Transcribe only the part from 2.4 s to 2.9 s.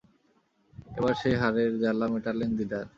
দিদার।